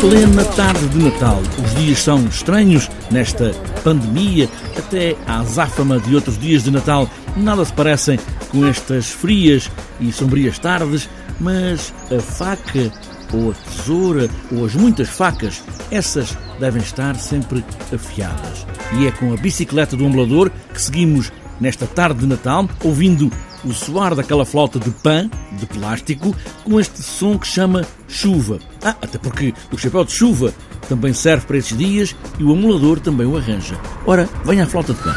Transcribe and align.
Plena 0.00 0.44
tarde 0.44 0.88
de 0.88 0.98
Natal. 0.98 1.40
Os 1.64 1.74
dias 1.76 2.02
são 2.02 2.26
estranhos 2.26 2.90
nesta 3.12 3.52
pandemia, 3.84 4.48
até 4.76 5.14
à 5.24 5.38
azáfama 5.38 6.00
de 6.00 6.16
outros 6.16 6.36
dias 6.36 6.64
de 6.64 6.70
Natal. 6.72 7.08
Nada 7.36 7.64
se 7.64 7.72
parecem 7.72 8.18
com 8.50 8.66
estas 8.66 9.08
frias 9.08 9.70
e 10.00 10.12
sombrias 10.12 10.58
tardes, 10.58 11.08
mas 11.38 11.94
a 12.10 12.20
faca 12.20 12.92
ou 13.32 13.52
a 13.52 13.54
tesoura 13.54 14.28
ou 14.50 14.66
as 14.66 14.74
muitas 14.74 15.08
facas, 15.08 15.62
essas 15.92 16.36
devem 16.58 16.82
estar 16.82 17.14
sempre 17.14 17.64
afiadas. 17.94 18.66
E 18.98 19.06
é 19.06 19.12
com 19.12 19.32
a 19.32 19.36
bicicleta 19.36 19.96
do 19.96 20.04
amulador 20.04 20.50
que 20.74 20.82
seguimos 20.82 21.32
nesta 21.60 21.86
tarde 21.86 22.20
de 22.20 22.26
Natal, 22.26 22.68
ouvindo 22.82 23.30
o 23.64 23.72
soar 23.72 24.14
daquela 24.14 24.44
flauta 24.44 24.78
de 24.78 24.90
pã, 24.90 25.28
de 25.52 25.66
plástico, 25.66 26.34
com 26.64 26.78
este 26.78 27.02
som 27.02 27.38
que 27.38 27.46
chama 27.46 27.84
chuva. 28.06 28.58
Ah, 28.82 28.94
até 29.02 29.18
porque 29.18 29.52
o 29.72 29.78
chapéu 29.78 30.04
de 30.04 30.12
chuva 30.12 30.52
também 30.88 31.12
serve 31.12 31.46
para 31.46 31.58
estes 31.58 31.76
dias 31.76 32.16
e 32.38 32.44
o 32.44 32.52
amulador 32.52 33.00
também 33.00 33.26
o 33.26 33.36
arranja. 33.36 33.78
Ora, 34.06 34.28
venha 34.44 34.64
a 34.64 34.66
flauta 34.66 34.94
de 34.94 35.02
pã. 35.02 35.14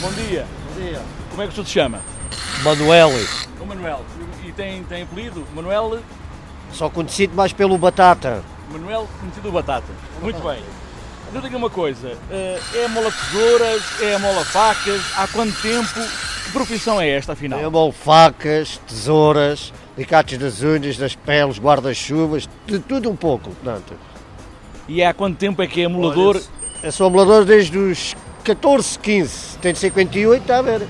Bom 0.00 0.12
dia. 0.12 0.46
Bom 0.68 0.80
dia. 0.80 1.02
Como 1.30 1.42
é 1.42 1.46
que 1.46 1.52
o 1.52 1.54
senhor 1.54 1.66
se 1.66 1.72
chama? 1.72 2.00
Manuel, 2.62 3.10
O 3.60 3.66
Manuel. 3.66 4.04
E 4.46 4.52
tem, 4.52 4.82
tem 4.84 5.02
apelido? 5.02 5.44
Manuel, 5.54 5.98
só 6.72 6.88
conhecido 6.88 7.34
mais 7.34 7.52
pelo 7.52 7.76
Batata. 7.78 8.42
Manuel 8.70 9.08
conhecido 9.20 9.50
Batata. 9.50 9.86
Muito 10.22 10.40
bem. 10.40 10.62
Então 11.34 11.42
diga 11.42 11.56
uma 11.56 11.68
coisa, 11.68 12.16
eh, 12.30 12.60
é 12.76 12.86
mola 12.86 13.10
tesouras, 13.10 13.82
é 14.00 14.16
mola 14.18 14.44
facas, 14.44 15.02
há 15.16 15.26
quanto 15.26 15.60
tempo, 15.60 15.92
que 16.44 16.52
profissão 16.52 17.00
é 17.00 17.08
esta 17.08 17.32
afinal? 17.32 17.58
Eu 17.58 17.72
molo 17.72 17.90
facas, 17.90 18.78
tesouras, 18.86 19.72
alicates 19.96 20.38
das 20.38 20.62
unhas, 20.62 20.96
das 20.96 21.16
peles, 21.16 21.58
guarda-chuvas, 21.58 22.48
de 22.68 22.78
tudo 22.78 23.10
um 23.10 23.16
pouco, 23.16 23.50
portanto. 23.50 23.94
E 24.86 25.02
há 25.02 25.12
quanto 25.12 25.36
tempo 25.36 25.60
é 25.60 25.66
que 25.66 25.80
é 25.80 25.86
emulador? 25.86 26.36
Olha, 26.36 26.44
Eu 26.84 26.92
sou 26.92 27.08
amulador 27.08 27.44
desde 27.44 27.76
os 27.76 28.14
14, 28.44 28.96
15, 29.00 29.58
tenho 29.58 29.74
58, 29.74 30.40
está 30.40 30.58
a 30.58 30.62
ver? 30.62 30.86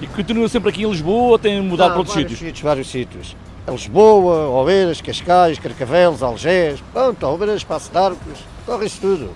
E 0.00 0.06
continua 0.06 0.48
sempre 0.48 0.68
aqui 0.70 0.84
em 0.84 0.88
Lisboa 0.88 1.32
ou 1.32 1.38
tem 1.38 1.60
mudado 1.60 1.88
para 1.88 1.98
outros 1.98 2.14
vários 2.14 2.30
sítios? 2.30 2.48
sítios? 2.48 2.62
Vários 2.62 2.88
sítios. 2.88 3.36
Lisboa, 3.66 4.50
Oeiras, 4.50 5.00
Cascais, 5.00 5.58
Carcavelos, 5.58 6.22
Algés, 6.22 6.80
pronto, 6.92 7.26
Oeiras, 7.26 7.64
Passo 7.64 7.90
de 7.90 7.98
Arcos, 7.98 8.55
corre 8.66 8.86
isso 8.86 9.00
tudo. 9.00 9.30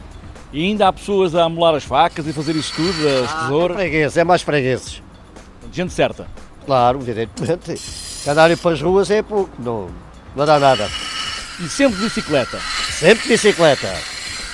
E 0.53 0.64
ainda 0.64 0.89
há 0.89 0.92
pessoas 0.92 1.34
a 1.34 1.45
amolar 1.45 1.77
as 1.77 1.84
facas 1.84 2.27
e 2.27 2.33
fazer 2.33 2.56
isso 2.56 2.75
tudo, 2.75 2.91
as 3.25 3.31
É 3.31 3.41
tesouras, 3.42 3.77
fregueses, 3.77 4.17
é 4.17 4.25
mais 4.25 4.42
fregueses. 4.42 5.03
gente 5.72 5.92
certa. 5.92 6.27
Claro, 6.67 6.98
evidentemente. 7.00 7.81
Andarem 8.28 8.56
para 8.56 8.72
as 8.72 8.83
ruas 8.83 9.11
é 9.11 9.22
pouco, 9.22 9.50
não, 9.59 9.89
não 10.34 10.45
dá 10.45 10.59
nada. 10.59 10.91
E 11.61 11.69
sempre 11.69 11.98
de 11.98 12.05
bicicleta. 12.05 12.59
Sempre 12.91 13.22
de 13.22 13.28
bicicleta. 13.28 13.89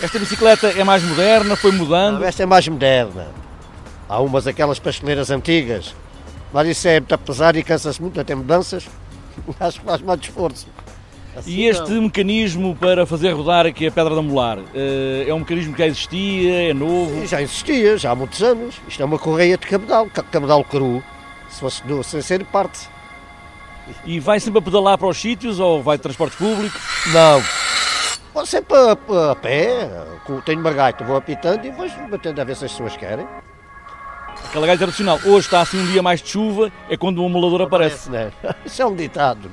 Esta 0.02 0.18
bicicleta 0.18 0.68
é 0.68 0.84
mais 0.84 1.02
moderna, 1.02 1.56
foi 1.56 1.72
mudando. 1.72 2.20
Não, 2.20 2.26
esta 2.26 2.42
é 2.42 2.46
mais 2.46 2.68
moderna. 2.68 3.28
Há 4.08 4.20
umas 4.20 4.46
aquelas 4.46 4.78
pasteleiras 4.78 5.30
antigas, 5.30 5.94
mas 6.52 6.68
isso 6.68 6.86
é 6.86 7.00
muito 7.00 7.18
pesado 7.18 7.58
e 7.58 7.62
cansa-se 7.62 8.00
muito, 8.00 8.20
até 8.20 8.34
mudanças. 8.34 8.86
Acho 9.58 9.80
que 9.80 9.86
faz 9.86 10.02
mais 10.02 10.20
esforço. 10.20 10.66
Assim 11.36 11.50
E 11.50 11.66
este 11.66 11.90
não. 11.92 12.02
mecanismo 12.02 12.74
para 12.74 13.04
fazer 13.06 13.30
rodar 13.32 13.66
aqui 13.66 13.86
a 13.86 13.90
pedra 13.92 14.14
de 14.14 14.18
amolar, 14.20 14.58
eh, 14.74 15.26
é 15.28 15.34
um 15.34 15.40
mecanismo 15.40 15.72
que 15.74 15.80
já 15.80 15.86
existia, 15.86 16.70
é 16.70 16.74
novo? 16.74 17.22
E 17.22 17.26
já 17.26 17.42
existia, 17.42 17.98
já 17.98 18.10
há 18.12 18.14
muitos 18.14 18.42
anos. 18.42 18.76
Isto 18.88 19.02
é 19.02 19.04
uma 19.04 19.18
correia 19.18 19.58
de 19.58 19.66
cabedal, 19.66 20.06
ca- 20.06 20.22
cabedal 20.22 20.64
cru. 20.64 21.02
Se 21.50 21.60
fosse 21.60 21.82
do, 21.86 22.02
sem 22.02 22.20
ser 22.22 22.44
parte. 22.46 22.88
E 24.04 24.18
vai 24.18 24.40
sempre 24.40 24.58
a 24.58 24.62
pedalar 24.62 24.98
para 24.98 25.06
os 25.08 25.16
sítios 25.16 25.60
ou 25.60 25.82
vai 25.82 25.96
de 25.96 26.02
transportes 26.02 26.36
públicos? 26.38 26.80
Não. 27.12 27.42
Vou 28.34 28.44
sempre 28.44 28.74
a, 28.76 29.30
a 29.30 29.34
pé, 29.36 29.88
com- 30.24 30.40
tenho 30.40 30.60
uma 30.60 30.72
gaita, 30.72 31.04
vou 31.04 31.16
apitando 31.16 31.64
e 31.66 31.70
depois 31.70 31.92
batendo 32.10 32.40
a 32.40 32.44
ver 32.44 32.56
se 32.56 32.64
as 32.64 32.72
pessoas 32.72 32.96
querem. 32.96 33.26
Aquela 34.48 34.66
gaita 34.66 34.80
tradicional. 34.84 35.18
Hoje 35.24 35.46
está 35.46 35.60
assim 35.60 35.80
um 35.80 35.86
dia 35.86 36.02
mais 36.02 36.20
de 36.22 36.28
chuva, 36.30 36.70
é 36.88 36.96
quando 36.96 37.22
o 37.22 37.26
amolador 37.26 37.62
aparece. 37.62 38.08
Parece, 38.10 38.32
né? 38.44 38.54
Isso 38.64 38.80
é 38.82 38.86
um 38.86 38.94
ditado. 38.94 39.50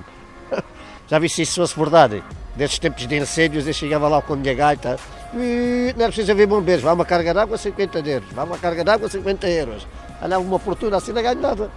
Já 1.08 1.20
vi 1.20 1.30
se 1.30 1.42
isso 1.42 1.56
fosse 1.62 1.78
verdade. 1.78 2.24
Desses 2.56 2.80
tempos 2.80 3.06
de 3.08 3.16
incêndios, 3.18 3.68
eu 3.68 3.74
chegava 3.74 4.08
lá 4.08 4.22
com 4.22 4.34
a 4.34 4.36
minha 4.36 4.54
gaita. 4.54 4.98
"Ih, 5.34 5.94
Não 5.98 6.06
é 6.06 6.08
preciso 6.08 6.32
haver 6.32 6.48
bombeiros. 6.48 6.84
Vai 6.84 6.94
uma 6.94 7.06
carga 7.06 7.34
de 7.34 7.40
água, 7.40 7.58
50 7.58 8.00
euros. 8.00 8.30
Vai 8.32 8.46
uma 8.46 8.58
carga 8.58 8.84
de 8.84 8.90
água, 8.90 9.10
50 9.10 9.48
euros. 9.50 9.88
Andava 10.22 10.42
uma 10.42 10.60
fortuna 10.60 10.98
assim, 10.98 11.12
não 11.12 11.22
ganho 11.22 11.40
nada. 11.42 11.70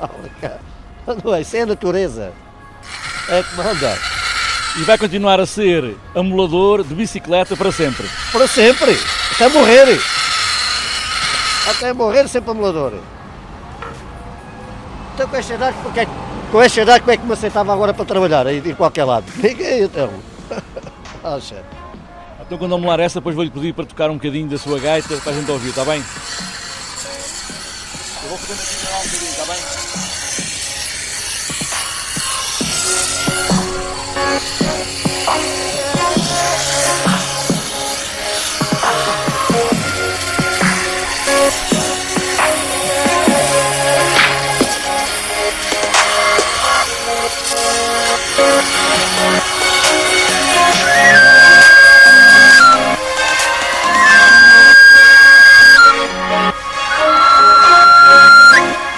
Não 1.24 1.34
é? 1.34 1.40
Isso 1.40 1.56
é 1.56 1.60
a 1.60 1.66
natureza. 1.66 2.32
É 3.28 3.42
que 3.42 3.54
manda. 3.56 3.96
E 4.76 4.82
vai 4.82 4.98
continuar 4.98 5.38
a 5.40 5.46
ser 5.46 5.96
amolador 6.14 6.82
de 6.82 6.94
bicicleta 6.94 7.56
para 7.56 7.70
sempre. 7.70 8.08
Para 8.32 8.46
sempre. 8.48 8.98
Até 9.34 9.48
morrer. 9.48 10.00
Até 11.68 11.92
morrer, 11.92 12.28
sempre 12.28 12.50
amulador. 12.50 12.94
Então 15.14 15.28
com 15.28 15.36
esta 15.36 15.54
idade, 15.54 15.76
porque, 15.82 16.00
com 16.50 16.62
esta 16.62 16.80
idade, 16.82 17.00
como 17.00 17.12
é 17.12 17.16
que 17.16 17.26
me 17.26 17.32
aceitava 17.32 17.72
agora 17.72 17.92
para 17.92 18.04
trabalhar 18.04 18.46
aí 18.46 18.60
de 18.60 18.74
qualquer 18.74 19.04
lado? 19.04 19.26
Ninguém, 19.42 19.82
então. 19.82 20.10
Acha? 21.22 21.64
Então 22.40 22.58
quando 22.58 22.74
amolar 22.74 23.00
essa, 23.00 23.18
depois 23.20 23.34
vou-lhe 23.34 23.50
pedir 23.50 23.74
para 23.74 23.84
tocar 23.84 24.10
um 24.10 24.14
bocadinho 24.14 24.48
da 24.48 24.56
sua 24.56 24.78
gaita 24.78 25.16
para 25.16 25.32
a 25.32 25.34
gente 25.34 25.50
ouvir, 25.50 25.70
está 25.70 25.84
bem? 25.84 26.02
Eu 28.22 28.28
vou 28.28 28.38
aqui 28.38 28.52
um 28.52 28.56
bocadinho, 28.56 29.30
está 29.30 29.44
bem? 29.44 30.55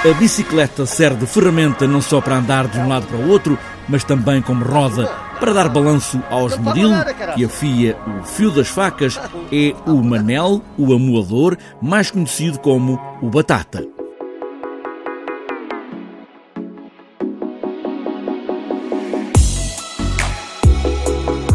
A 0.09 0.15
bicicleta 0.15 0.87
serve 0.87 1.21
de 1.21 1.27
ferramenta 1.27 1.87
não 1.87 2.01
só 2.01 2.19
para 2.19 2.37
andar 2.37 2.67
de 2.67 2.79
um 2.79 2.89
lado 2.89 3.07
para 3.07 3.19
o 3.19 3.29
outro, 3.29 3.59
mas 3.87 4.05
também 4.05 4.41
como 4.41 4.65
roda 4.65 5.07
para 5.39 5.53
dar 5.53 5.69
balanço 5.69 6.23
ao 6.31 6.47
esmeril 6.47 6.93
que 7.35 7.45
afia 7.45 7.95
o 8.07 8.25
fio 8.25 8.51
das 8.51 8.69
facas. 8.69 9.21
É 9.53 9.75
o 9.87 10.03
manel, 10.03 10.63
o 10.79 10.95
amuador, 10.95 11.59
mais 11.83 12.11
conhecido 12.11 12.59
como 12.59 12.99
o 13.21 13.29
batata. 13.29 13.87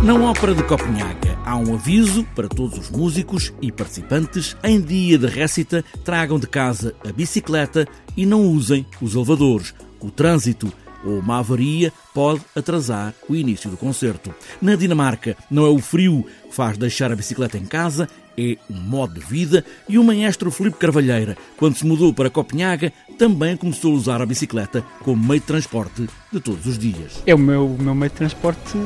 Na 0.04 0.14
Ópera 0.14 0.54
de 0.54 0.62
Copenhaga 0.64 1.33
há 1.54 1.56
um 1.56 1.76
aviso 1.76 2.26
para 2.36 2.50
todos 2.50 2.80
os 2.80 2.90
músicos 2.90 3.54
e 3.62 3.72
participantes: 3.72 4.58
em 4.64 4.82
dia 4.82 5.20
de 5.20 5.28
récita, 5.28 5.86
tragam 6.04 6.40
de 6.40 6.48
casa 6.48 6.96
a 7.08 7.12
bicicleta 7.12 7.88
e 8.18 8.26
não 8.26 8.42
usem 8.48 8.86
os 9.00 9.14
elevadores. 9.14 9.74
O 10.00 10.10
trânsito 10.10 10.74
ou 11.06 11.20
uma 11.20 11.40
avaria 11.40 11.94
pode 12.14 12.42
atrasar 12.56 13.14
o 13.30 13.36
início 13.36 13.70
do 13.70 13.78
concerto. 13.78 14.34
Na 14.62 14.76
Dinamarca, 14.76 15.38
não 15.52 15.66
é 15.66 15.70
o 15.70 15.78
frio 15.78 16.26
que 16.50 16.56
faz 16.56 16.78
deixar 16.78 17.12
a 17.12 17.16
bicicleta 17.16 17.58
em 17.58 17.66
casa, 17.66 18.10
é 18.38 18.58
um 18.70 18.80
modo 18.80 19.20
de 19.20 19.26
vida 19.26 19.64
e 19.88 20.00
o 20.00 20.04
maestro 20.04 20.50
Filipe 20.50 20.78
Carvalheira, 20.78 21.38
quando 21.58 21.76
se 21.76 21.86
mudou 21.86 22.14
para 22.14 22.30
Copenhaga, 22.30 22.92
também 23.18 23.56
começou 23.56 23.92
a 23.92 23.96
usar 23.96 24.22
a 24.22 24.26
bicicleta 24.26 24.84
como 25.04 25.24
meio 25.24 25.40
de 25.40 25.46
transporte 25.46 26.10
de 26.32 26.40
todos 26.40 26.66
os 26.66 26.80
dias. 26.80 27.22
É 27.28 27.36
o 27.36 27.38
meu, 27.38 27.70
meu 27.80 27.94
meio 27.94 28.10
de 28.10 28.18
transporte 28.18 28.78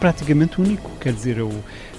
praticamente 0.00 0.60
único, 0.60 0.90
quer 0.98 1.12
dizer, 1.12 1.36
eu, 1.38 1.52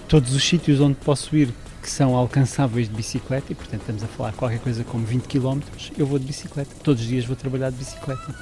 todos 0.07 0.33
os 0.33 0.43
sítios 0.43 0.79
onde 0.79 0.95
posso 0.95 1.35
ir 1.35 1.53
que 1.81 1.91
são 1.91 2.15
alcançáveis 2.15 2.89
de 2.89 2.95
bicicleta, 2.95 3.51
e 3.51 3.55
portanto 3.55 3.81
estamos 3.81 4.03
a 4.03 4.07
falar 4.07 4.33
qualquer 4.33 4.59
coisa 4.59 4.83
como 4.83 5.05
20 5.05 5.27
km, 5.27 5.59
eu 5.95 6.07
vou 6.07 6.17
de 6.17 6.25
bicicleta. 6.25 6.71
Todos 6.81 7.03
os 7.03 7.07
dias 7.07 7.25
vou 7.25 7.35
trabalhar 7.35 7.69
de 7.69 7.77
bicicleta. 7.77 8.33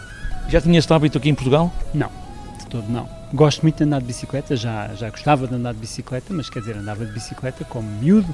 Já 0.48 0.62
tinha 0.62 0.80
este 0.80 0.94
hábito 0.94 1.18
aqui 1.18 1.30
em 1.30 1.36
Portugal? 1.36 1.74
Não, 1.94 2.10
de 2.58 2.66
todo 2.68 2.88
não. 2.90 3.10
Gosto 3.34 3.64
muito 3.64 3.76
de 3.76 3.84
andar 3.84 4.00
de 4.00 4.06
bicicleta, 4.06 4.56
já, 4.56 4.94
já 4.96 5.10
gostava 5.10 5.46
de 5.46 5.56
andar 5.56 5.74
de 5.74 5.80
bicicleta, 5.80 6.34
mas 6.34 6.50
quer 6.50 6.60
dizer, 6.60 6.78
andava 6.78 7.06
de 7.06 7.12
bicicleta 7.12 7.66
como 7.66 7.90
miúdo, 8.00 8.34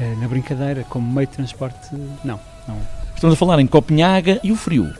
eh, 0.00 0.16
na 0.20 0.26
brincadeira, 0.26 0.84
como 0.88 1.08
meio 1.08 1.28
de 1.28 1.34
transporte, 1.34 1.94
não, 2.24 2.40
não. 2.66 2.78
Estamos 3.14 3.34
a 3.34 3.36
falar 3.36 3.60
em 3.60 3.66
Copenhaga 3.66 4.40
e 4.42 4.50
o 4.50 4.56
frio. 4.56 4.92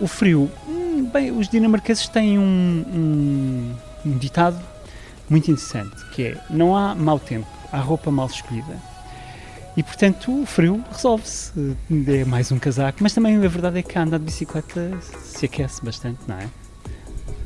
O 0.00 0.08
frio, 0.08 0.50
hum, 0.66 1.08
bem, 1.12 1.30
os 1.30 1.48
dinamarqueses 1.48 2.08
têm 2.08 2.38
um, 2.38 2.42
um, 2.44 3.74
um 4.06 4.18
ditado 4.18 4.58
muito 5.30 5.50
interessante, 5.50 5.96
que 6.12 6.24
é, 6.24 6.44
não 6.50 6.76
há 6.76 6.94
mau 6.94 7.18
tempo, 7.18 7.46
há 7.72 7.78
roupa 7.78 8.10
mal 8.10 8.26
escolhida. 8.26 8.76
E 9.76 9.82
portanto 9.82 10.42
o 10.42 10.44
frio 10.44 10.84
resolve-se, 10.92 11.52
é 12.08 12.24
mais 12.24 12.50
um 12.50 12.58
casaco, 12.58 12.98
mas 13.00 13.14
também 13.14 13.36
a 13.36 13.48
verdade 13.48 13.78
é 13.78 13.82
que 13.82 13.96
a 13.96 14.02
andar 14.02 14.18
de 14.18 14.24
bicicleta 14.24 14.90
se 15.22 15.46
aquece 15.46 15.82
bastante, 15.84 16.18
não 16.26 16.36
é? 16.36 16.48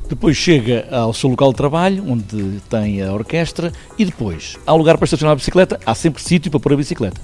Depois 0.09 0.35
chega 0.35 0.87
ao 0.91 1.13
seu 1.13 1.29
local 1.29 1.51
de 1.51 1.57
trabalho, 1.57 2.03
onde 2.07 2.61
tem 2.69 3.01
a 3.01 3.11
orquestra, 3.11 3.71
e 3.97 4.05
depois, 4.05 4.55
há 4.65 4.73
lugar 4.73 4.97
para 4.97 5.05
estacionar 5.05 5.33
a 5.33 5.35
bicicleta, 5.35 5.79
há 5.85 5.95
sempre 5.95 6.21
sítio 6.21 6.51
para 6.51 6.59
pôr 6.59 6.73
a 6.73 6.77
bicicleta. 6.77 7.19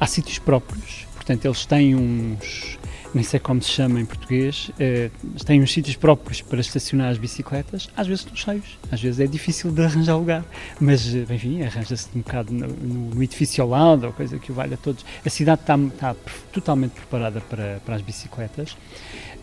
Há 0.00 0.06
sítios 0.06 0.38
próprios, 0.38 1.06
portanto, 1.14 1.44
eles 1.44 1.64
têm 1.64 1.94
uns, 1.94 2.78
nem 3.14 3.22
sei 3.22 3.38
como 3.38 3.62
se 3.62 3.70
chama 3.70 4.00
em 4.00 4.04
português, 4.04 4.70
eh, 4.78 5.10
têm 5.46 5.62
uns 5.62 5.72
sítios 5.72 5.94
próprios 5.94 6.42
para 6.42 6.60
estacionar 6.60 7.10
as 7.10 7.18
bicicletas, 7.18 7.88
às 7.96 8.06
vezes 8.06 8.22
estão 8.22 8.36
cheios, 8.36 8.78
às 8.90 9.00
vezes 9.00 9.20
é 9.20 9.26
difícil 9.26 9.70
de 9.70 9.82
arranjar 9.82 10.16
lugar, 10.16 10.44
mas, 10.80 11.14
eh, 11.14 11.24
enfim, 11.30 11.62
arranja-se 11.62 12.08
um 12.14 12.20
bocado 12.20 12.52
no, 12.52 12.66
no, 12.66 13.22
edifício 13.22 13.62
ao 13.62 13.70
lado, 13.70 14.06
ou 14.06 14.12
coisa 14.12 14.38
que 14.38 14.50
o 14.50 14.54
valha 14.54 14.74
a 14.74 14.76
todos. 14.76 15.04
A 15.24 15.30
cidade 15.30 15.60
está, 15.60 15.76
está 15.76 16.16
totalmente 16.52 16.92
preparada 16.92 17.40
para, 17.40 17.80
para 17.84 17.94
as 17.94 18.02
bicicletas. 18.02 18.76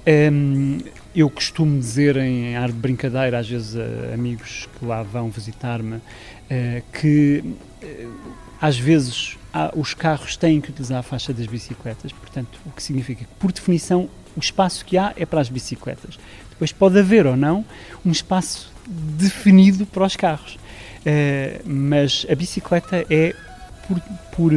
Um, 0.05 0.79
eu 1.15 1.29
costumo 1.29 1.77
dizer 1.79 2.17
em 2.17 2.55
ar 2.55 2.69
de 2.71 2.77
brincadeira, 2.77 3.37
às 3.37 3.47
vezes 3.47 3.75
amigos 4.11 4.67
que 4.77 4.85
lá 4.85 5.03
vão 5.03 5.29
visitar-me, 5.29 5.97
uh, 5.97 6.01
que 6.91 7.43
uh, 7.83 8.11
às 8.61 8.77
vezes 8.77 9.37
há, 9.51 9.71
os 9.75 9.95
carros 9.95 10.37
têm 10.37 10.61
que 10.61 10.69
utilizar 10.69 10.99
a 10.99 11.03
faixa 11.03 11.33
das 11.33 11.47
bicicletas, 11.47 12.11
portanto, 12.11 12.59
o 12.65 12.71
que 12.71 12.83
significa 12.83 13.25
que, 13.25 13.33
por 13.39 13.51
definição, 13.51 14.07
o 14.37 14.39
espaço 14.39 14.85
que 14.85 14.97
há 14.97 15.13
é 15.17 15.25
para 15.25 15.41
as 15.41 15.49
bicicletas. 15.49 16.19
Depois 16.51 16.71
pode 16.71 16.99
haver 16.99 17.25
ou 17.25 17.35
não 17.35 17.65
um 18.05 18.11
espaço 18.11 18.71
definido 18.87 19.85
para 19.85 20.05
os 20.05 20.15
carros, 20.15 20.55
uh, 20.55 21.61
mas 21.65 22.25
a 22.29 22.35
bicicleta 22.35 23.05
é 23.09 23.35
por, 23.87 23.99
por, 24.31 24.51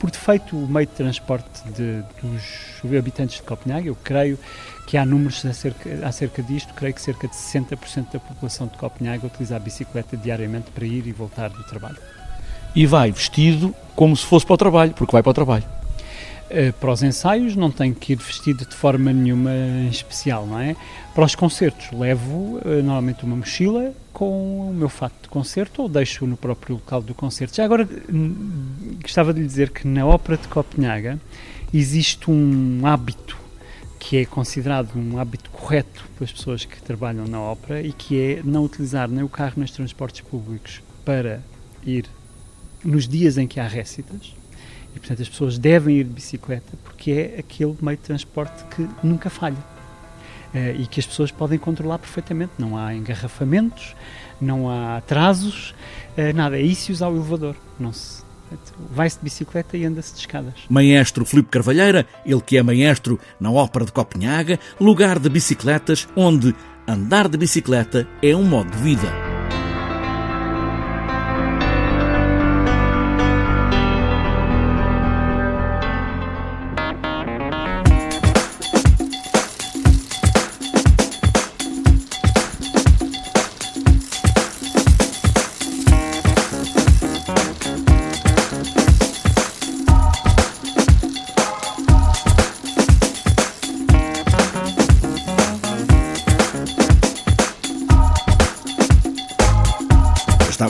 por 0.00 0.10
defeito 0.10 0.56
o 0.56 0.66
meio 0.66 0.86
de 0.86 0.94
transporte 0.94 1.62
de, 1.68 2.02
dos 2.22 2.96
habitantes 2.98 3.36
de 3.36 3.42
Copenhague. 3.42 3.88
Eu 3.88 3.94
creio 3.94 4.38
que 4.86 4.96
há 4.96 5.04
números 5.04 5.44
acerca, 5.44 6.06
acerca 6.06 6.42
disto, 6.42 6.72
creio 6.74 6.94
que 6.94 7.02
cerca 7.02 7.28
de 7.28 7.34
60% 7.34 8.12
da 8.12 8.18
população 8.18 8.66
de 8.66 8.76
Copenhague 8.78 9.26
utiliza 9.26 9.54
a 9.54 9.58
bicicleta 9.58 10.16
diariamente 10.16 10.70
para 10.70 10.84
ir 10.84 11.06
e 11.06 11.12
voltar 11.12 11.50
do 11.50 11.62
trabalho. 11.64 11.98
E 12.74 12.86
vai 12.86 13.10
vestido 13.10 13.74
como 13.96 14.16
se 14.16 14.24
fosse 14.24 14.46
para 14.46 14.54
o 14.54 14.58
trabalho, 14.58 14.92
porque 14.92 15.12
vai 15.12 15.22
para 15.22 15.30
o 15.30 15.34
trabalho. 15.34 15.64
Uh, 16.50 16.72
para 16.80 16.90
os 16.90 17.02
ensaios 17.02 17.54
não 17.54 17.70
tenho 17.70 17.94
que 17.94 18.12
ir 18.12 18.16
vestido 18.16 18.64
de 18.64 18.74
forma 18.74 19.12
nenhuma 19.12 19.52
especial, 19.88 20.46
não 20.46 20.58
é? 20.58 20.74
Para 21.14 21.24
os 21.24 21.34
concertos 21.34 21.92
levo 21.92 22.58
uh, 22.64 22.82
normalmente 22.82 23.24
uma 23.24 23.36
mochila 23.36 23.92
com 24.12 24.70
o 24.70 24.74
meu 24.74 24.88
fato 24.88 25.14
de 25.22 25.28
concerto 25.28 25.82
ou 25.82 25.88
deixo 25.88 26.26
no 26.26 26.36
próprio 26.36 26.74
local 26.74 27.02
do 27.02 27.14
concerto. 27.14 27.54
Já 27.54 27.64
agora 27.64 27.88
gostava 29.00 29.32
de 29.32 29.40
lhe 29.40 29.46
dizer 29.46 29.70
que 29.70 29.86
na 29.86 30.04
Ópera 30.04 30.36
de 30.36 30.48
Copenhaga 30.48 31.20
existe 31.72 32.28
um 32.30 32.80
hábito 32.84 33.38
que 34.00 34.16
é 34.16 34.24
considerado 34.24 34.96
um 34.96 35.18
hábito 35.18 35.50
correto 35.50 36.04
pelas 36.16 36.32
pessoas 36.32 36.64
que 36.64 36.82
trabalham 36.82 37.28
na 37.28 37.40
ópera 37.40 37.82
e 37.82 37.92
que 37.92 38.18
é 38.18 38.40
não 38.42 38.64
utilizar 38.64 39.08
nem 39.08 39.22
o 39.22 39.28
carro 39.28 39.52
nem 39.56 39.64
os 39.66 39.70
transportes 39.70 40.22
públicos 40.22 40.80
para 41.04 41.40
ir 41.84 42.06
nos 42.84 43.08
dias 43.08 43.38
em 43.38 43.46
que 43.46 43.60
há 43.60 43.66
récitas. 43.66 44.34
E, 44.94 44.98
portanto, 44.98 45.22
as 45.22 45.28
pessoas 45.28 45.58
devem 45.58 45.98
ir 45.98 46.04
de 46.04 46.10
bicicleta 46.10 46.76
porque 46.84 47.12
é 47.12 47.40
aquele 47.40 47.76
meio 47.80 47.96
de 47.96 48.04
transporte 48.04 48.64
que 48.74 48.88
nunca 49.02 49.30
falha. 49.30 49.56
Uh, 50.52 50.80
e 50.80 50.86
que 50.86 50.98
as 50.98 51.06
pessoas 51.06 51.30
podem 51.30 51.58
controlar 51.58 51.98
perfeitamente. 51.98 52.52
Não 52.58 52.76
há 52.76 52.92
engarrafamentos, 52.92 53.94
não 54.40 54.68
há 54.68 54.96
atrasos, 54.96 55.74
uh, 56.18 56.34
nada. 56.34 56.58
É 56.58 56.62
isso 56.62 56.90
usar 56.90 57.08
o 57.08 57.16
elevador. 57.16 57.54
Não 57.78 57.92
se 57.92 58.24
vai-se 58.90 59.18
de 59.18 59.24
bicicleta 59.24 59.76
e 59.76 59.84
anda-se 59.84 60.14
de 60.14 60.20
escadas. 60.20 60.54
Maestro 60.68 61.24
Filipe 61.24 61.50
Carvalheira, 61.50 62.06
ele 62.24 62.40
que 62.40 62.56
é 62.56 62.62
maestro 62.62 63.18
na 63.38 63.50
Ópera 63.50 63.84
de 63.84 63.92
Copenhaga, 63.92 64.58
lugar 64.80 65.18
de 65.18 65.28
bicicletas 65.28 66.08
onde 66.16 66.54
andar 66.86 67.28
de 67.28 67.38
bicicleta 67.38 68.08
é 68.22 68.34
um 68.34 68.44
modo 68.44 68.70
de 68.70 68.78
vida. 68.78 69.29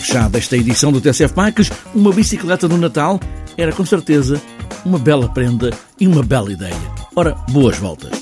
Fechada 0.00 0.38
esta 0.38 0.56
edição 0.56 0.90
do 0.90 1.00
TCF 1.00 1.34
Bikes. 1.34 1.70
Uma 1.94 2.12
bicicleta 2.12 2.66
no 2.66 2.78
Natal 2.78 3.20
era 3.56 3.72
com 3.72 3.84
certeza 3.84 4.40
uma 4.84 4.98
bela 4.98 5.28
prenda 5.28 5.70
e 5.98 6.08
uma 6.08 6.22
bela 6.22 6.50
ideia. 6.50 6.74
Ora, 7.14 7.34
boas 7.50 7.76
voltas. 7.76 8.19